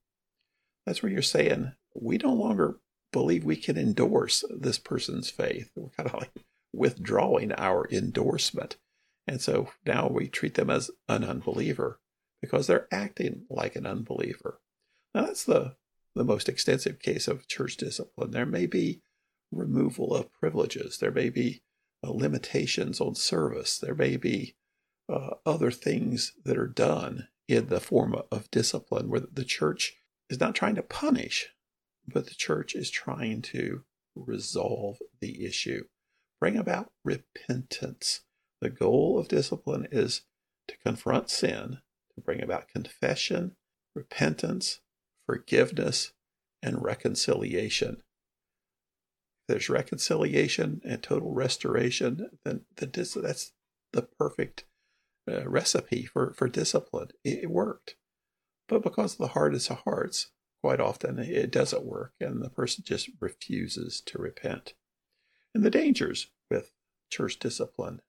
that's 0.84 1.02
where 1.02 1.12
you're 1.12 1.22
saying, 1.22 1.72
we 1.94 2.18
no 2.18 2.32
longer 2.32 2.76
believe 3.12 3.44
we 3.44 3.56
can 3.56 3.76
endorse 3.76 4.44
this 4.50 4.78
person's 4.78 5.30
faith. 5.30 5.70
We're 5.74 5.88
kind 5.90 6.08
of 6.08 6.20
like 6.20 6.44
withdrawing 6.72 7.52
our 7.52 7.86
endorsement. 7.90 8.76
And 9.26 9.40
so 9.40 9.70
now 9.84 10.08
we 10.08 10.28
treat 10.28 10.54
them 10.54 10.70
as 10.70 10.90
an 11.08 11.24
unbeliever 11.24 11.98
because 12.40 12.66
they're 12.66 12.88
acting 12.92 13.42
like 13.50 13.74
an 13.74 13.86
unbeliever. 13.86 14.60
Now, 15.14 15.26
that's 15.26 15.44
the, 15.44 15.76
the 16.14 16.24
most 16.24 16.48
extensive 16.48 17.00
case 17.00 17.26
of 17.26 17.48
church 17.48 17.76
discipline. 17.76 18.30
There 18.30 18.46
may 18.46 18.66
be 18.66 19.00
removal 19.50 20.14
of 20.14 20.32
privileges, 20.32 20.98
there 20.98 21.10
may 21.10 21.30
be 21.30 21.62
limitations 22.02 23.00
on 23.00 23.14
service, 23.14 23.78
there 23.78 23.94
may 23.94 24.16
be 24.16 24.54
uh, 25.08 25.30
other 25.44 25.70
things 25.70 26.32
that 26.44 26.58
are 26.58 26.66
done 26.66 27.28
in 27.48 27.66
the 27.66 27.80
form 27.80 28.14
of 28.32 28.50
discipline 28.50 29.08
where 29.08 29.20
the 29.20 29.44
church 29.44 29.94
is 30.28 30.40
not 30.40 30.54
trying 30.54 30.74
to 30.74 30.82
punish, 30.82 31.48
but 32.06 32.26
the 32.26 32.34
church 32.34 32.74
is 32.74 32.90
trying 32.90 33.42
to 33.42 33.84
resolve 34.16 34.98
the 35.20 35.44
issue 35.44 35.84
bring 36.40 36.56
about 36.56 36.92
repentance. 37.04 38.20
The 38.60 38.70
goal 38.70 39.18
of 39.18 39.28
discipline 39.28 39.86
is 39.90 40.22
to 40.68 40.76
confront 40.78 41.30
sin, 41.30 41.78
to 42.14 42.20
bring 42.20 42.42
about 42.42 42.68
confession, 42.68 43.56
repentance, 43.94 44.80
forgiveness, 45.26 46.12
and 46.62 46.82
reconciliation. 46.82 48.02
If 49.42 49.48
there's 49.48 49.68
reconciliation 49.68 50.80
and 50.84 51.02
total 51.02 51.32
restoration, 51.32 52.30
then 52.44 52.62
the 52.76 52.86
that's 53.22 53.52
the 53.92 54.02
perfect 54.02 54.64
uh, 55.28 55.48
recipe 55.48 56.04
for, 56.04 56.32
for 56.34 56.48
discipline. 56.48 57.08
It, 57.24 57.44
it 57.44 57.50
worked. 57.50 57.96
But 58.68 58.82
because 58.82 59.16
the 59.16 59.28
hardest 59.28 59.70
of 59.70 59.78
hearts, 59.84 60.30
quite 60.62 60.80
often 60.80 61.18
it 61.18 61.50
doesn't 61.50 61.84
work, 61.84 62.14
and 62.20 62.42
the 62.42 62.50
person 62.50 62.84
just 62.86 63.10
refuses 63.20 64.00
to 64.06 64.18
repent 64.18 64.74
and 65.56 65.64
the 65.64 65.70
dangers 65.70 66.28
with 66.50 66.70
church 67.10 67.38
discipline. 67.38 68.02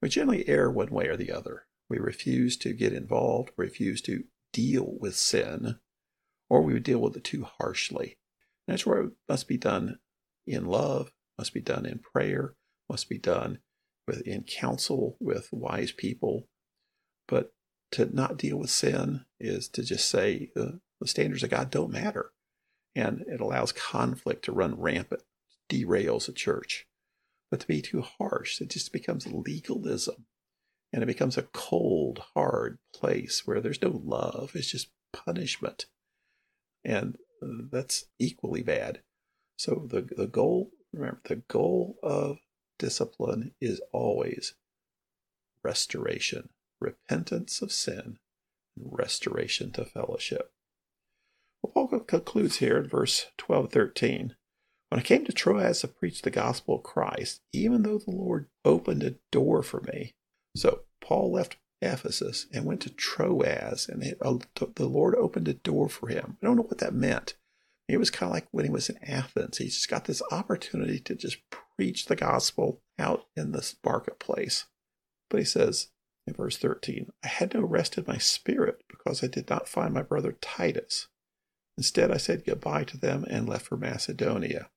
We 0.00 0.08
generally 0.08 0.48
err 0.48 0.70
one 0.70 0.90
way 0.90 1.08
or 1.08 1.16
the 1.16 1.32
other. 1.32 1.66
We 1.88 1.98
refuse 1.98 2.56
to 2.58 2.72
get 2.72 2.92
involved, 2.92 3.50
refuse 3.56 4.00
to 4.02 4.24
deal 4.52 4.96
with 5.00 5.16
sin, 5.16 5.80
or 6.48 6.62
we 6.62 6.78
deal 6.78 7.00
with 7.00 7.16
it 7.16 7.24
too 7.24 7.46
harshly. 7.58 8.16
And 8.66 8.74
that's 8.74 8.86
where 8.86 9.00
it 9.00 9.10
must 9.28 9.48
be 9.48 9.56
done 9.56 9.98
in 10.46 10.66
love, 10.66 11.10
must 11.36 11.52
be 11.52 11.60
done 11.60 11.84
in 11.84 11.98
prayer, 11.98 12.54
must 12.88 13.08
be 13.08 13.18
done 13.18 13.58
with 14.08 14.22
in 14.22 14.42
counsel 14.42 15.16
with 15.20 15.48
wise 15.52 15.92
people. 15.92 16.48
But 17.28 17.52
to 17.92 18.12
not 18.14 18.36
deal 18.36 18.56
with 18.56 18.70
sin 18.70 19.24
is 19.38 19.68
to 19.68 19.84
just 19.84 20.08
say 20.08 20.50
uh, 20.56 20.72
the 21.00 21.06
standards 21.06 21.42
of 21.42 21.50
God 21.50 21.70
don't 21.70 21.92
matter. 21.92 22.32
And 22.96 23.22
it 23.28 23.40
allows 23.40 23.70
conflict 23.70 24.44
to 24.46 24.52
run 24.52 24.80
rampant, 24.80 25.22
derails 25.70 26.28
a 26.28 26.32
church. 26.32 26.86
But 27.50 27.60
to 27.60 27.66
be 27.66 27.80
too 27.80 28.02
harsh, 28.02 28.60
it 28.60 28.70
just 28.70 28.92
becomes 28.92 29.26
legalism. 29.26 30.26
And 30.92 31.02
it 31.02 31.06
becomes 31.06 31.36
a 31.36 31.42
cold, 31.42 32.22
hard 32.34 32.78
place 32.94 33.42
where 33.46 33.60
there's 33.60 33.82
no 33.82 34.00
love. 34.02 34.52
It's 34.54 34.70
just 34.70 34.88
punishment. 35.12 35.86
And 36.84 37.18
that's 37.40 38.06
equally 38.18 38.62
bad. 38.62 39.02
So 39.56 39.86
the, 39.88 40.02
the 40.16 40.26
goal, 40.26 40.70
remember, 40.92 41.20
the 41.24 41.36
goal 41.36 41.96
of 42.02 42.38
discipline 42.78 43.52
is 43.60 43.80
always 43.92 44.54
restoration, 45.62 46.50
repentance 46.80 47.60
of 47.60 47.72
sin, 47.72 48.18
and 48.76 48.86
restoration 48.90 49.72
to 49.72 49.84
fellowship. 49.84 50.52
Well, 51.62 51.88
Paul 51.88 52.00
concludes 52.00 52.58
here 52.58 52.78
in 52.78 52.88
verse 52.88 53.26
12 53.36 53.70
13. 53.72 54.36
When 54.88 55.00
I 55.00 55.02
came 55.02 55.24
to 55.26 55.32
Troas 55.32 55.80
to 55.80 55.88
preach 55.88 56.22
the 56.22 56.30
gospel 56.30 56.76
of 56.76 56.82
Christ, 56.82 57.42
even 57.52 57.82
though 57.82 57.98
the 57.98 58.10
Lord 58.10 58.46
opened 58.64 59.02
a 59.02 59.16
door 59.30 59.62
for 59.62 59.82
me. 59.82 60.14
So 60.56 60.80
Paul 61.02 61.30
left 61.32 61.56
Ephesus 61.82 62.46
and 62.52 62.64
went 62.64 62.80
to 62.82 62.90
Troas, 62.90 63.88
and 63.88 64.02
uh, 64.22 64.38
the 64.74 64.88
Lord 64.88 65.14
opened 65.14 65.48
a 65.48 65.54
door 65.54 65.88
for 65.88 66.08
him. 66.08 66.38
I 66.42 66.46
don't 66.46 66.56
know 66.56 66.62
what 66.62 66.78
that 66.78 66.94
meant. 66.94 67.34
It 67.86 67.98
was 67.98 68.10
kind 68.10 68.30
of 68.30 68.34
like 68.34 68.48
when 68.50 68.64
he 68.64 68.70
was 68.70 68.88
in 68.88 68.98
Athens. 69.02 69.58
He 69.58 69.66
just 69.66 69.88
got 69.88 70.04
this 70.06 70.22
opportunity 70.30 70.98
to 71.00 71.14
just 71.14 71.38
preach 71.78 72.06
the 72.06 72.16
gospel 72.16 72.82
out 72.98 73.26
in 73.36 73.52
this 73.52 73.76
marketplace. 73.84 74.66
But 75.30 75.38
he 75.38 75.44
says 75.46 75.88
in 76.26 76.34
verse 76.34 76.58
13, 76.58 77.10
I 77.24 77.28
had 77.28 77.54
no 77.54 77.60
rest 77.60 77.96
in 77.96 78.04
my 78.06 78.18
spirit 78.18 78.82
because 78.88 79.22
I 79.22 79.28
did 79.28 79.48
not 79.48 79.68
find 79.68 79.94
my 79.94 80.02
brother 80.02 80.36
Titus. 80.40 81.06
Instead, 81.76 82.10
I 82.10 82.16
said 82.16 82.44
goodbye 82.44 82.82
to 82.84 82.98
them 82.98 83.24
and 83.30 83.48
left 83.48 83.66
for 83.66 83.76
Macedonia. 83.76 84.70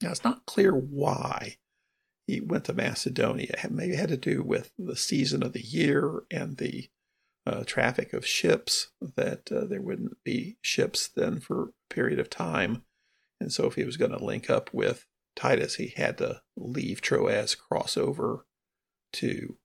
Now, 0.00 0.12
it's 0.12 0.24
not 0.24 0.46
clear 0.46 0.72
why 0.72 1.56
he 2.28 2.40
went 2.40 2.66
to 2.66 2.72
Macedonia. 2.72 3.54
It 3.62 3.72
maybe 3.72 3.96
had 3.96 4.10
to 4.10 4.16
do 4.16 4.44
with 4.44 4.70
the 4.78 4.96
season 4.96 5.42
of 5.42 5.52
the 5.52 5.64
year 5.64 6.22
and 6.30 6.56
the 6.56 6.88
uh, 7.44 7.64
traffic 7.64 8.12
of 8.12 8.24
ships, 8.24 8.92
that 9.16 9.50
uh, 9.50 9.64
there 9.64 9.82
wouldn't 9.82 10.22
be 10.22 10.58
ships 10.62 11.08
then 11.08 11.40
for 11.40 11.62
a 11.64 11.94
period 11.94 12.20
of 12.20 12.30
time. 12.30 12.84
And 13.40 13.52
so, 13.52 13.66
if 13.66 13.74
he 13.74 13.84
was 13.84 13.96
going 13.96 14.12
to 14.12 14.24
link 14.24 14.48
up 14.48 14.72
with 14.72 15.06
Titus, 15.40 15.76
he 15.76 15.94
had 15.96 16.18
to 16.18 16.42
leave 16.54 17.00
Troas, 17.00 17.54
cross 17.54 17.96
over 17.96 18.44
to 19.14 19.56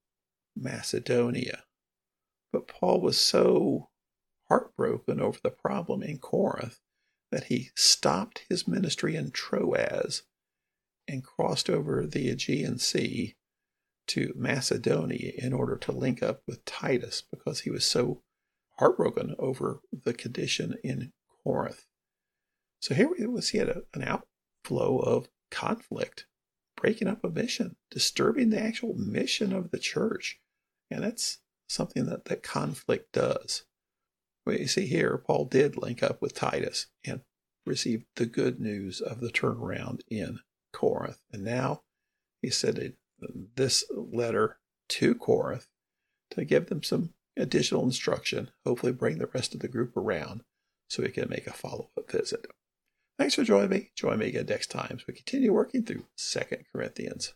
Macedonia. 0.56 1.66
But 2.54 2.70
Paul 2.70 3.02
was 3.02 3.20
so 3.20 3.90
heartbroken 4.48 5.20
over 5.20 5.38
the 5.44 5.50
problem 5.50 6.02
in 6.02 6.20
Corinth 6.20 6.80
that 7.30 7.46
he 7.46 7.72
stopped 7.76 8.46
his 8.48 8.66
ministry 8.66 9.18
in 9.18 9.32
Troas 9.32 10.24
and 11.10 11.26
crossed 11.26 11.70
over 11.70 12.08
the 12.08 12.30
Aegean 12.30 12.80
Sea 12.80 13.36
to 14.08 14.32
Macedonia 14.34 15.34
in 15.38 15.52
order 15.52 15.76
to 15.76 15.92
link 15.92 16.24
up 16.24 16.42
with 16.48 16.64
Titus 16.64 17.22
because 17.22 17.62
he 17.62 17.70
was 17.70 17.86
so 17.86 18.22
heartbroken 18.78 19.36
over 19.38 19.82
the 19.92 20.14
condition 20.14 20.76
in 20.86 21.12
Corinth. 21.44 21.86
So 22.80 22.96
here 22.96 23.10
was 23.30 23.50
he 23.50 23.58
had 23.58 23.68
a, 23.68 23.82
an 23.94 24.04
outflow 24.04 25.00
of 25.00 25.28
conflict, 25.52 26.26
breaking 26.76 27.08
up 27.08 27.24
a 27.24 27.30
mission, 27.30 27.76
disturbing 27.90 28.50
the 28.50 28.62
actual 28.62 28.96
mission 28.96 29.54
of 29.54 29.72
the 29.72 29.80
church. 29.80 30.40
And 30.92 31.04
that's 31.04 31.40
something 31.68 32.06
that, 32.06 32.26
that 32.26 32.44
conflict 32.44 33.12
does. 33.14 33.64
Well, 34.46 34.58
you 34.58 34.68
see 34.68 34.86
here, 34.86 35.18
Paul 35.18 35.46
did 35.46 35.78
link 35.78 36.04
up 36.04 36.22
with 36.22 36.36
Titus 36.36 36.88
and 37.06 37.22
received 37.66 38.06
the 38.16 38.28
good 38.28 38.60
news 38.60 39.02
of 39.02 39.20
the 39.20 39.32
turnaround 39.32 40.02
in 40.10 40.40
Corinth. 40.72 41.20
And 41.32 41.44
now 41.44 41.82
he 42.42 42.50
said 42.50 42.94
this 43.56 43.84
letter 43.92 44.60
to 44.90 45.16
Corinth 45.16 45.68
to 46.32 46.46
give 46.46 46.68
them 46.68 46.84
some 46.84 47.14
additional 47.38 47.84
instruction, 47.84 48.52
hopefully 48.64 48.92
bring 48.92 49.18
the 49.18 49.30
rest 49.34 49.54
of 49.54 49.62
the 49.62 49.68
group 49.68 49.98
around 49.98 50.44
so 50.90 51.02
we 51.02 51.10
can 51.10 51.30
make 51.30 51.48
a 51.48 51.54
follow 51.54 51.90
up 51.98 52.12
visit. 52.12 52.46
Thanks 53.18 53.36
for 53.36 53.44
joining 53.44 53.70
me. 53.70 53.92
Join 53.96 54.20
me 54.20 54.28
again 54.28 54.46
next 54.48 54.68
time 54.68 54.98
as 55.00 55.08
we 55.08 55.14
continue 55.14 55.54
working 55.54 55.84
through 55.84 56.06
Second 56.16 56.66
Corinthians. 56.72 57.34